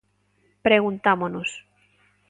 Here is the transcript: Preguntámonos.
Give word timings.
Preguntámonos. 0.65 1.49